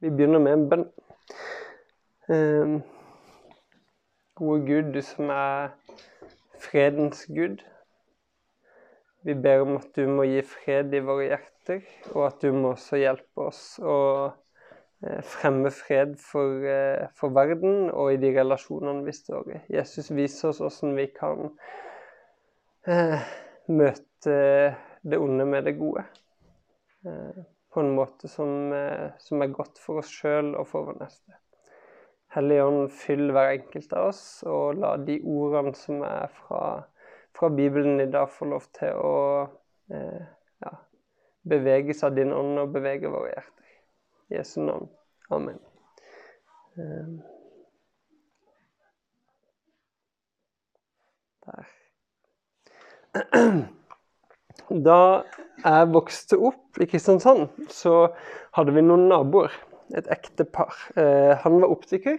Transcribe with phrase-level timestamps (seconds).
[0.00, 0.82] Vi begynner med en bønn.
[2.30, 2.74] Eh,
[4.38, 5.72] gode Gud, du som er
[6.62, 7.64] fredens Gud.
[9.26, 11.82] Vi ber om at du må gi fred i våre hjerter,
[12.12, 13.98] og at du må også hjelpe oss å
[15.02, 19.60] eh, fremme fred for, eh, for, verden og i de relasjonene vi står i.
[19.80, 21.48] Jesus, viser oss hvordan vi kan
[22.86, 23.30] eh,
[23.66, 24.40] møte
[25.02, 26.06] det onde med det gode.
[27.78, 31.36] På en måte som, eh, som er godt for oss sjøl og for vår neste.
[32.34, 36.62] Hellige Ånd, fyll hver enkelt av oss, og la de ordene som er fra,
[37.38, 39.14] fra Bibelen i dag, få lov til å
[39.94, 40.26] eh,
[40.66, 40.74] ja,
[41.54, 43.72] beveges av din ånd og bevege våre hjerter.
[44.26, 44.90] I Jesu navn.
[45.30, 45.62] Amen.
[46.74, 47.08] Eh,
[51.46, 51.74] der.
[54.68, 55.24] Da
[55.64, 58.08] jeg vokste opp i Kristiansand, så
[58.56, 59.54] hadde vi noen naboer.
[59.96, 60.74] Et ektepar.
[61.00, 62.18] Eh, han var optiker,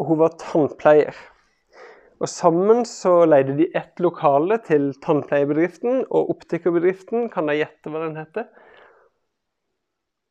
[0.00, 1.14] og hun var tannpleier.
[2.22, 7.28] Og Sammen så leide de ett lokale til tannpleiebedriften og optikerbedriften.
[7.30, 8.46] Kan dere gjette hva den heter?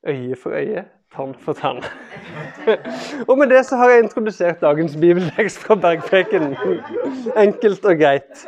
[0.08, 1.84] Øye for øye, tann for tann.
[3.30, 6.56] og med det så har jeg introdusert dagens bibeltekst fra Bergpreken.
[7.36, 8.48] Enkelt og greit.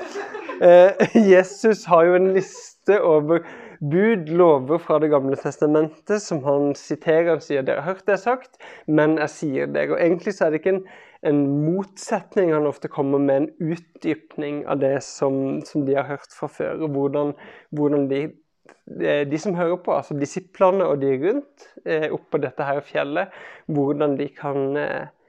[0.63, 3.43] Eh, Jesus har jo en liste over
[3.91, 7.33] bud, lover fra Det gamle testamentet som han siterer.
[7.35, 9.95] Han sier dere har hørt det sagt, men jeg sier dere.
[9.95, 10.83] Og Egentlig så er det ikke en,
[11.31, 12.53] en motsetning.
[12.55, 16.85] Han ofte kommer med en utdypning av det som, som de har hørt fra før.
[16.87, 17.33] og hvordan,
[17.71, 18.21] hvordan de,
[19.31, 23.35] de, som hører på, altså disiplene og de rundt eh, oppå dette her fjellet,
[23.67, 25.22] hvordan de kan eh, Eh,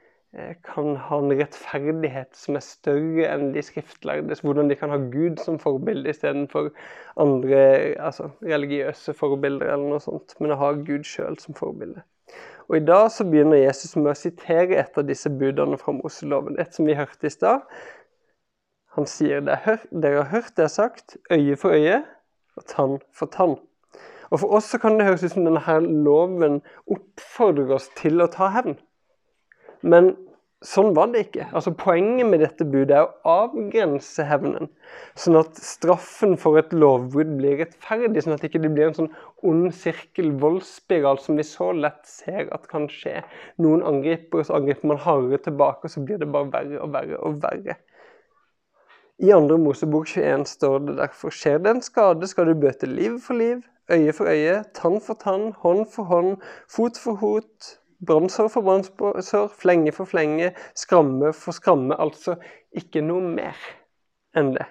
[0.66, 4.42] kan ha en rettferdighet som er større enn de skriftlærdes.
[4.42, 6.72] Hvordan de kan ha Gud som forbilde istedenfor
[7.20, 7.60] andre
[8.02, 10.34] altså, religiøse forbilder eller noe sånt.
[10.40, 12.02] Men å ha Gud sjøl som forbilde.
[12.68, 16.58] Og I dag så begynner Jesus med å sitere et av disse budene fra Moseloven.
[16.58, 17.62] Et som vi hørte i stad.
[18.98, 22.02] Han sier dere har hørt det sagt, øye for øye
[22.56, 23.56] og tann for tann.
[24.30, 28.22] Og For oss så kan det høres ut som denne her loven oppfordrer oss til
[28.22, 28.78] å ta hevn.
[29.82, 30.14] Men
[30.64, 31.46] sånn var det ikke.
[31.52, 34.70] Altså Poenget med dette budet er å avgrense hevnen,
[35.18, 38.24] sånn at straffen for et lovbrudd blir rettferdig.
[38.24, 39.10] Sånn at det ikke blir en sånn
[39.44, 43.20] ond sirkel, voldsspiral, som vi så lett ser at kan skje.
[43.60, 46.96] Noen angriper, og så angriper man hardere tilbake, og så blir det bare verre og
[46.96, 47.78] verre og verre.
[49.22, 53.20] I andre Mosebok 21 står det derfor skjer det en skade, skal du bøte liv
[53.22, 58.50] for liv, øye for øye, tann for tann, hånd for hånd, fot for fot, Brannsår
[58.52, 61.96] for brannsår, flenge for flenge, skramme for skramme.
[62.00, 62.38] Altså
[62.76, 63.58] ikke noe mer
[64.36, 64.66] enn det.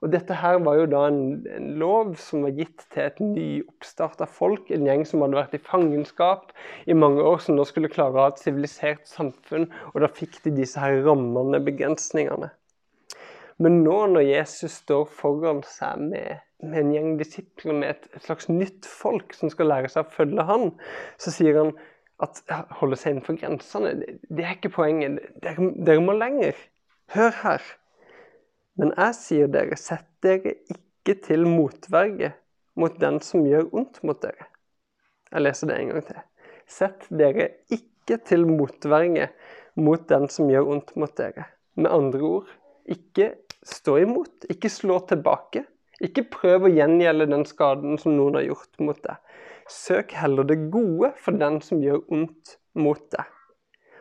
[0.00, 4.26] Og Dette her var jo da en, en lov som var gitt til et nyoppstarta
[4.28, 4.70] folk.
[4.72, 6.54] En gjeng som hadde vært i fangenskap
[6.90, 9.68] i mange år, som nå skulle klare å ha et sivilisert samfunn.
[9.92, 12.52] Og da fikk de disse her rammende begrensningene.
[13.60, 18.24] Men nå når Jesus står foran seg med, med en gjeng disipler, med et, et
[18.24, 20.70] slags nytt folk som skal lære seg å følge han,
[21.20, 21.74] så sier han
[22.22, 22.42] at
[22.80, 23.94] holde seg innenfor grensene,
[24.28, 25.20] det er ikke poenget.
[25.42, 26.58] Dere, dere, må lenger.
[27.14, 27.64] Hør her.
[28.80, 32.32] Men jeg sier dere, sett dere ikke til motverge
[32.80, 34.48] mot den som gjør ondt mot dere.
[35.30, 36.22] Jeg leser det en gang til.
[36.70, 39.30] Sett dere ikke til motverge
[39.80, 41.48] mot den som gjør ondt mot dere.
[41.80, 42.48] Med andre ord,
[42.90, 43.34] ikke
[43.66, 45.64] stå imot, ikke slå tilbake.
[46.00, 49.20] Ikke prøv å gjengjelde den skaden som noen har gjort mot deg.
[49.70, 53.26] Søk heller det gode for den som gjør ondt mot deg.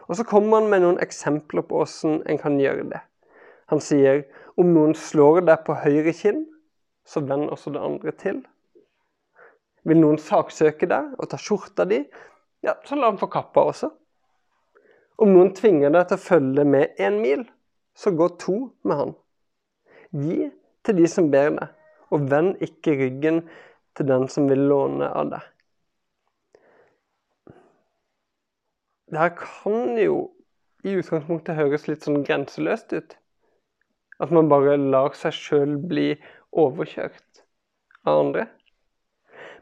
[0.10, 3.02] Og så kommer han med noen eksempler på hvordan en kan gjøre det.
[3.70, 4.24] Han sier
[4.58, 6.48] om noen slår deg på høyre kinn,
[7.06, 8.42] så vend også det andre til.
[9.86, 12.02] Vil noen saksøke deg og ta skjorta di,
[12.66, 13.92] ja, så la han få kappa også.
[15.22, 17.46] Om noen tvinger deg til å følge med én mil,
[17.94, 18.58] så gå to
[18.88, 19.16] med han.
[20.18, 20.50] Gi
[20.86, 21.72] til de som ber deg,
[22.10, 23.44] og vend ikke ryggen
[23.98, 25.46] til den som vil låne av deg.
[29.10, 30.20] Det her kan jo
[30.86, 33.16] i utgangspunktet høres litt sånn grenseløst ut.
[34.20, 36.14] At man bare lar seg sjøl bli
[36.52, 37.44] overkjørt
[38.08, 38.46] av andre.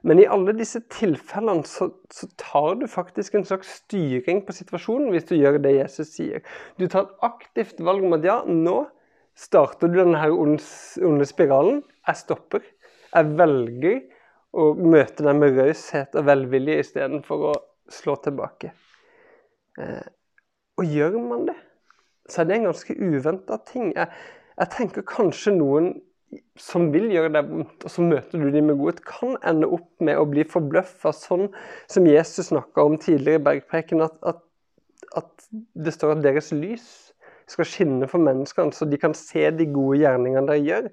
[0.06, 5.10] Men i alle disse tilfellene så, så, tar du faktisk en slags styring på situasjonen
[5.14, 6.44] hvis du gjør det Jesus sier.
[6.78, 8.84] Du tar et aktivt valg om at ja, nå
[9.38, 11.82] starter du denne onde spiralen.
[12.08, 12.66] Jeg stopper.
[13.14, 14.04] Jeg velger
[14.58, 17.56] å møte deg med raushet og velvilje istedenfor å
[17.94, 18.74] slå tilbake.
[19.78, 20.08] Eh,
[20.78, 21.56] og gjør man det,
[22.30, 23.94] så er det en ganske uventa ting.
[23.96, 24.12] Jeg,
[24.58, 25.94] jeg, tenker kanskje noen
[26.60, 29.90] som vil gjøre deg vondt, og så møter du dem med godhet, kan ende opp
[30.04, 31.48] med å bli forbløffa, sånn
[31.90, 34.42] som Jesus snakka om tidligere i bergpreken, at, at,
[35.16, 36.90] at, det står at deres lys
[37.48, 40.90] skal skinne for menneskene, så de kan se de gode gjerningene dere gjør,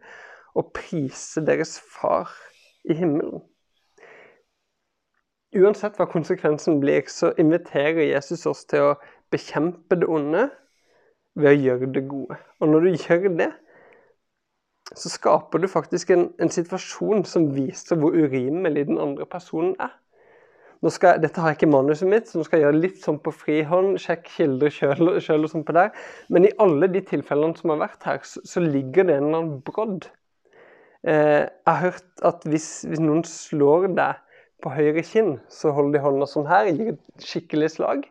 [0.55, 2.31] og prise deres far
[2.87, 3.43] i himmelen.
[5.55, 8.95] Uansett hva konsekvensen blir, så inviterer Jesus oss til å
[9.31, 10.49] bekjempe det onde
[11.39, 12.39] ved å gjøre det gode.
[12.61, 13.51] Og når du gjør det,
[14.95, 19.95] så skaper du faktisk en, en, situasjon som viser hvor urimelig den andre personen er.
[20.93, 23.33] Skal, dette har jeg ikke manuset mitt, så nå skal jeg gjøre litt sånn på
[23.33, 23.95] frihånd.
[24.03, 25.95] Sjekk kilder sjøl og sånn på der.
[26.29, 29.39] Men i alle de tilfellene som har vært her, så, så ligger det en eller
[29.39, 30.11] annen brodd.
[31.09, 34.21] Eh, jeg har hørt at hvis, hvis, noen slår deg
[34.65, 38.09] på høyre kinn, så holder de hånda sånn her, gir et skikkelig slag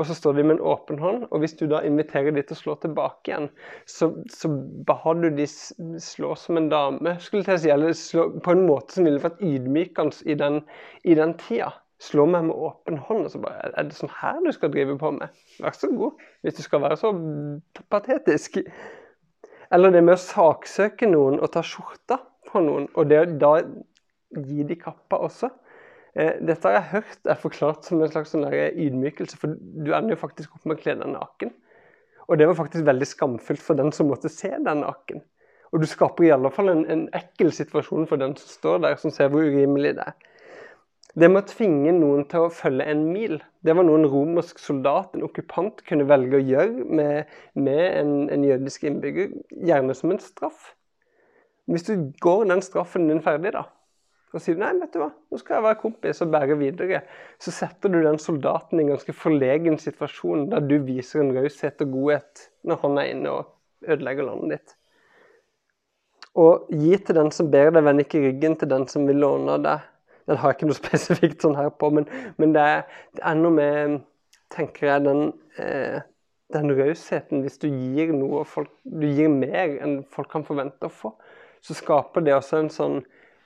[0.00, 1.26] og så står de med en åpen hånd.
[1.28, 3.50] Og hvis du da inviterer de til å slå tilbake igjen,
[3.90, 4.48] så, så
[5.02, 8.96] har du de slå som en dame, skulle jeg si, eller slå på en måte
[8.96, 10.62] som ville vært ydmykende i den,
[11.04, 11.72] i den tida.
[12.00, 13.26] Slå meg med åpen hånd.
[13.26, 15.36] og så bare, Er det sånn her du skal drive på med?
[15.60, 17.12] Vær så god, hvis du skal være så
[17.92, 18.56] patetisk.
[19.70, 23.58] Eller det med å saksøke noen og ta skjorta fra noen, og det da
[24.48, 25.50] gi de kappa også.
[26.18, 30.16] Eh, dette har jeg hørt er forklart som en slags sånn ydmykelse, for du ender
[30.16, 31.52] jo faktisk opp med å kle deg naken.
[32.30, 35.22] Og det var faktisk veldig skamfullt for den som måtte se deg naken.
[35.70, 38.98] Og du skaper i alle fall en, en ekkel situasjon for den som står der,
[38.98, 40.18] som ser hvor urimelig det er.
[41.18, 44.60] Det med å tvinge noen til å følge en mil, det var noe en romersk
[44.62, 50.14] soldat, en okkupant, kunne velge å gjøre med, med en, en, jødisk innbygger, gjerne som
[50.14, 50.70] en straff.
[51.70, 53.64] Hvis du går den straffen din ferdig, da,
[54.30, 57.00] og sier du nei, vet du hva, nå skal jeg være kompis og bære videre,
[57.42, 61.82] så setter du den soldaten i en ganske forlegen situasjon der du viser en raushet
[61.82, 64.76] og godhet når han er inne og ødelegger landet ditt.
[66.38, 69.58] Og gi til den som ber deg, vend ikke ryggen til den som vil låne
[69.64, 69.88] deg.
[70.30, 72.06] Den har jeg ikke noe spesifikt sånn her på, men,
[72.38, 73.98] men det, er, er, noe med,
[74.54, 75.98] tenker jeg, den, eh,
[76.54, 77.42] den rausheten.
[77.42, 81.16] Hvis du gir noe folk, du gir mer enn folk kan forvente å få,
[81.66, 83.00] så skaper det også en sånn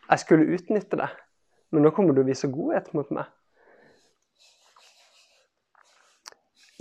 [0.08, 1.08] jeg skulle utnytte det,
[1.72, 3.30] men nå kommer du å vise godhet mot meg.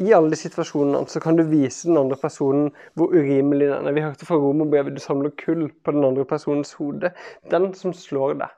[0.01, 3.93] I alle de situasjonene så kan du vise den andre personen hvor urimelig den er.
[3.93, 7.11] Vi hørte fra romerbrevet du samler kull på den andre personens hode.
[7.53, 8.55] Den som slår deg,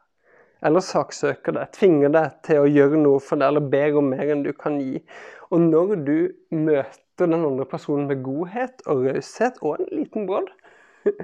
[0.65, 4.31] eller saksøker deg, tvinger deg til å gjøre noe for deg, eller ber om mer
[4.31, 5.03] enn du kan gi.
[5.51, 6.15] Og når du
[6.55, 10.49] møter den andre personen med godhet og raushet og en liten brodd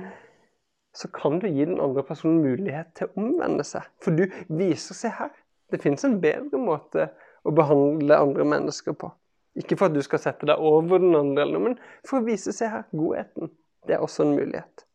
[0.93, 3.87] så kan du gi den andre personen mulighet til å omvende seg.
[4.03, 5.31] For du viser seg her.
[5.71, 7.07] Det finnes en bedre måte
[7.47, 9.11] å behandle andre mennesker på.
[9.59, 11.77] Ikke for at du skal sette deg over den andre, men
[12.07, 13.51] for å vise seg her godheten.
[13.87, 14.85] Det er også en mulighet.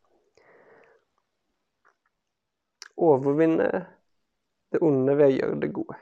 [2.97, 3.69] Overvinne
[4.73, 5.97] det onde ved å gjøre det gode.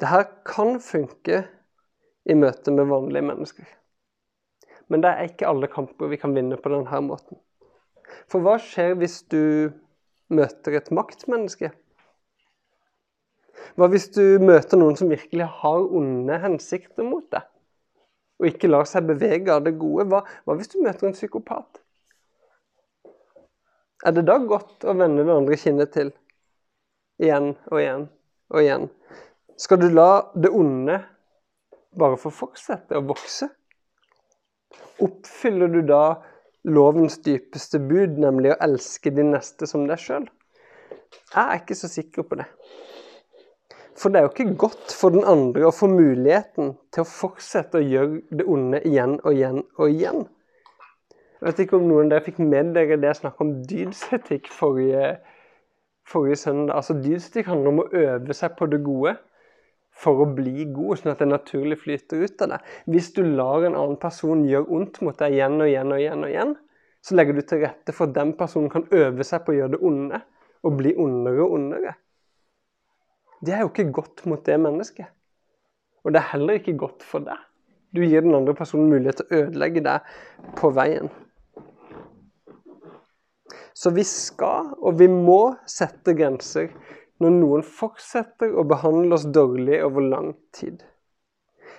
[0.00, 1.44] Dette kan funke
[2.24, 3.66] i møte med vanlige mennesker.
[4.88, 7.38] Men det er ikke alle kamper vi kan vinne på denne måten.
[8.30, 9.72] For hva skjer hvis du
[10.34, 11.70] møter et maktmenneske?
[13.78, 17.46] Hva hvis du møter noen som virkelig har onde hensikter mot deg,
[18.40, 20.06] og ikke lar seg bevege av det gode?
[20.10, 21.80] Hva, hva hvis du møter en psykopat?
[24.04, 26.10] Er det da godt å vende det andre kinnet til?
[27.22, 28.08] Igjen og igjen
[28.52, 28.88] og igjen.
[29.56, 30.98] Skal du la det onde
[31.94, 33.48] bare få fortsette å vokse?
[35.02, 36.02] Oppfyller du da
[36.64, 40.28] lovens dypeste bud, nemlig å elske din neste som deg sjøl?
[41.34, 42.48] Jeg er ikke så sikker på det.
[43.94, 47.78] For det er jo ikke godt for den andre å få muligheten til å fortsette
[47.78, 50.24] å gjøre det onde igjen og igjen og igjen.
[51.38, 54.50] Jeg vet ikke om noen av dere fikk med dere det jeg snakket om dydsetikk
[54.50, 55.12] forrige,
[56.08, 56.74] forrige søndag.
[56.80, 59.14] Altså Dydsetikk handler om å øve seg på det gode
[59.94, 62.70] for å bli god, sånn at det naturlig flyter ut av deg.
[62.90, 66.24] Hvis du lar en annen person gjøre ondt mot deg igjen og igjen og igjen,
[66.26, 66.54] og igjen,
[67.04, 69.76] så legger du til rette for at den personen kan øve seg på å gjøre
[69.76, 70.22] det onde
[70.64, 71.96] og bli ondere og ondere.
[73.44, 75.10] Det er jo ikke godt mot det mennesket.
[76.04, 77.38] Og det er heller ikke godt for deg.
[77.94, 80.08] Du gir den andre personen mulighet til å ødelegge deg
[80.58, 81.12] på veien.
[83.74, 86.70] Så vi skal, og vi må, sette grenser
[87.22, 90.82] når noen fortsetter å behandle oss dårlig over lang tid.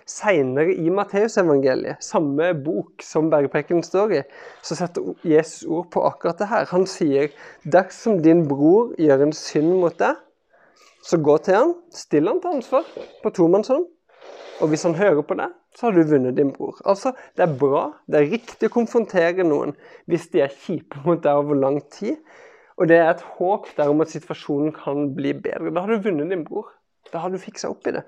[0.05, 4.21] Seinere i Matteusevangeliet, samme bok som bergprekenen står i,
[4.61, 6.67] så setter Jesus ord på akkurat det her.
[6.69, 7.33] Han sier
[7.65, 10.21] dersom din bror gjør en synd mot deg,
[11.05, 12.87] så gå til han, still han til ansvar
[13.23, 13.85] på tomannshånd.
[14.63, 16.77] Og hvis han hører på deg, så har du vunnet din bror.
[16.85, 19.75] Altså, Det er bra, det er riktig å konfrontere noen
[20.07, 22.21] hvis de er kjipe mot deg over lang tid.
[22.75, 25.71] Og det er et håp der om at situasjonen kan bli bedre.
[25.71, 26.73] Da har du vunnet din bror.
[27.11, 28.03] Da har du fiksa opp i det.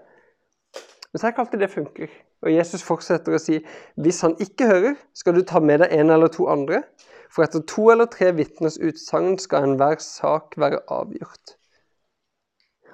[1.12, 2.15] Men så er ikke alltid det funker.
[2.43, 3.62] Og Jesus fortsetter å si
[3.95, 6.83] hvis han ikke hører, skal du ta med deg en eller to andre.
[7.31, 11.55] For etter to eller tre vitners utsagn skal enhver sak være avgjort.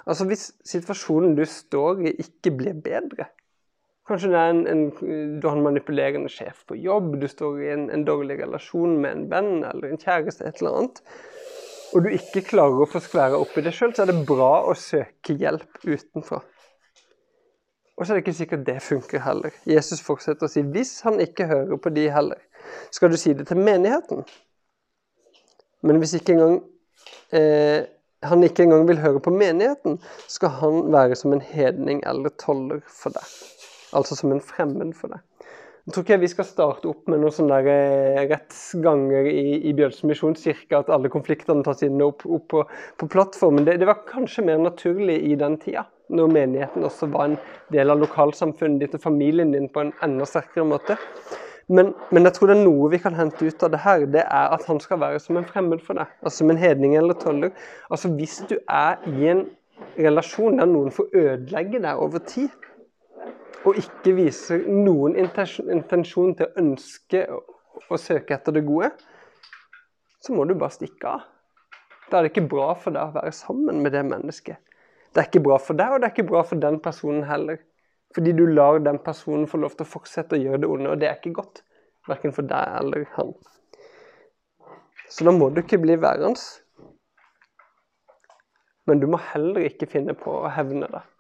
[0.04, 3.30] Altså Hvis situasjonen du står i, ikke blir bedre,
[4.04, 4.82] Kanskje det er en, en,
[5.40, 9.14] du har en manipulerende sjef på jobb, du står i en, en, dårlig relasjon med
[9.16, 11.00] en venn eller en kjæreste, et eller annet,
[11.94, 14.64] og du ikke klarer å få skværa opp i det sjøl, så er det bra
[14.68, 16.42] å søke hjelp utenfra.
[17.94, 19.54] Og så er det ikke sikkert det funker heller.
[19.70, 22.42] Jesus fortsetter å si hvis han ikke hører på de heller,
[22.94, 24.24] skal du si det til menigheten.
[25.84, 26.58] Men hvis ikke engang
[27.36, 27.86] eh,
[28.24, 30.00] han ikke engang vil høre på menigheten,
[30.32, 33.28] skal han være som en hedning eller toller for deg
[33.94, 35.22] altså som en fremmed for deg.
[35.84, 40.08] Jeg tror ikke vi skal starte opp med noen sånne der rettsganger i, i Bjølsen
[40.08, 42.62] misjonskirke, at alle konfliktene tas inn opp, opp på,
[43.02, 43.66] på, plattformen.
[43.68, 47.36] Det, det, var kanskje mer naturlig i den tida, når menigheten også var en
[47.76, 50.96] del av lokalsamfunnet ditt og familien din på en enda sterkere måte.
[51.68, 54.08] Men, men, jeg tror det er noe vi kan hente ut av det her.
[54.16, 56.16] Det er at han skal være som en fremmed for deg.
[56.24, 57.52] Altså som en hedning eller toller.
[57.92, 59.50] Altså Hvis du er i en
[60.00, 62.56] relasjon der noen får ødelegge deg over tid,
[63.64, 68.92] og ikke viser noen intensjon til å ønske å søke etter det gode,
[70.24, 71.28] så må du bare stikke av.
[72.10, 74.60] Da er det ikke bra for deg å være sammen med det mennesket.
[75.14, 77.62] Det er ikke bra for deg, og det er ikke bra for den personen heller.
[78.14, 81.02] Fordi du lar den personen få lov til å fortsette å gjøre det onde, og
[81.02, 81.64] det er ikke godt.
[82.10, 83.32] Verken for deg eller han.
[85.10, 86.42] Så da må du ikke bli værende.
[88.90, 91.13] Men du må heller ikke finne på å hevne deg.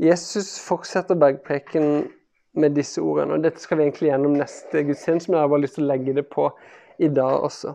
[0.00, 2.08] Jesus fortsetter bergpreken
[2.52, 5.64] med disse ordene, og dette skal vi egentlig gjennom neste gudstjeneste, men jeg har bare
[5.64, 6.48] lyst til å legge det på
[7.02, 7.74] i dag også.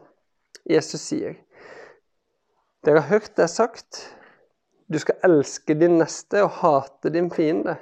[0.68, 1.38] Jesus sier,
[2.86, 4.02] dere har hørt det sagt,
[4.88, 7.76] du skal elske din neste og hate din fiende.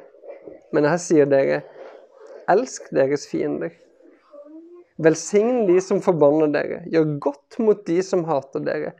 [0.73, 1.61] Men her sier dere,
[2.49, 3.75] elsk deres fiender.
[5.01, 8.95] Velsign de som forbanner dere, gjør godt mot de som hater dere,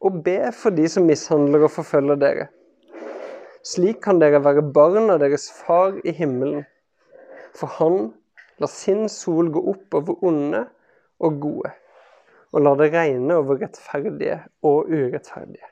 [0.00, 2.48] og be for de som mishandler og forfølger dere
[3.66, 6.64] slik kan dere være barn av deres far i himmelen.
[7.56, 8.12] For han
[8.60, 10.64] lar sin sol gå opp over onde
[11.20, 11.72] og gode,
[12.52, 15.68] og lar det regne over rettferdige og urettferdige.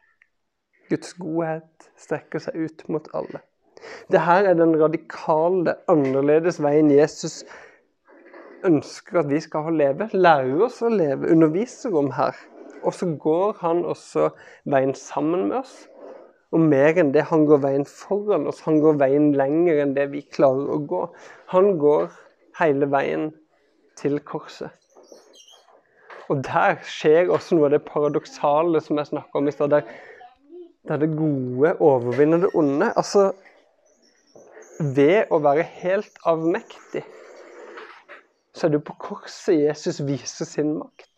[0.88, 3.42] Guds godhet strekker seg ut mot alle.
[4.10, 7.42] Dette er den radikale, annerledes veien Jesus
[8.66, 10.08] ønsker at vi skal leve.
[10.16, 12.36] Lærer oss å leve, underviser om her.
[12.82, 14.30] Og så går han også
[14.70, 15.76] veien sammen med oss
[16.54, 18.62] og mer enn det, han går veien foran oss.
[18.64, 21.02] Han går veien lenger enn det vi klarer å gå.
[21.52, 22.08] Han går
[22.60, 23.28] hele veien
[24.00, 24.72] til korset.
[26.28, 29.72] Og der skjer også noe av det paradoksale som jeg snakka om i stad.
[29.72, 29.84] Der,
[30.88, 32.92] der det gode overvinner det onde.
[32.96, 33.30] Altså
[34.78, 37.00] Ved å være helt avmektig,
[38.54, 41.17] så er det på korset Jesus viser sin makt.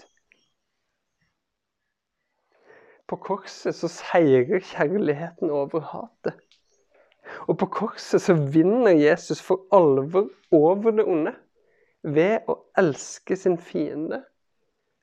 [3.11, 6.39] På korset så seirer kjærligheten over hatet.
[7.51, 11.33] Og på korset så vinner Jesus for alvor over det onde
[12.03, 14.23] ved å elske sin fiende.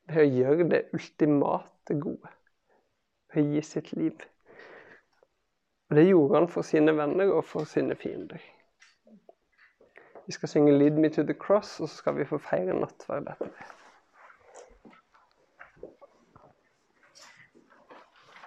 [0.08, 2.32] Ved å gjøre det ultimate gode.
[3.34, 4.16] Ved å gi sitt liv.
[5.90, 8.40] Og det gjorde han for sine venner og for sine fiender.
[10.28, 13.28] Vi skal synge 'Lead me to the cross', og så skal vi få feire nattverd
[13.32, 13.77] etterpå.